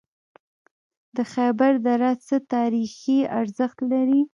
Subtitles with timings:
[1.15, 4.21] د خیبر دره څه تاریخي ارزښت لري؟